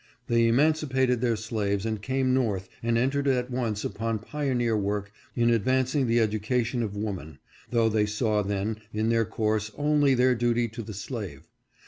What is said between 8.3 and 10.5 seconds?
then in their course only their